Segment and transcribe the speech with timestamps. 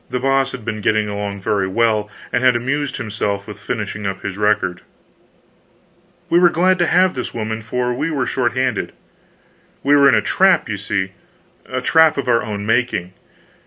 [0.09, 4.23] The Boss had been getting along very well, and had amused himself with finishing up
[4.23, 4.81] his record.
[6.27, 8.93] We were glad to have this woman, for we were short handed.
[9.83, 11.11] We were in a trap, you see
[11.67, 13.13] a trap of our own making.